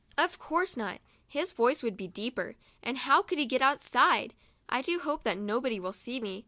[0.17, 4.33] Of course not; his voice would be deeper, and how could he get outside?
[4.67, 6.39] I do hope that nobody will see me.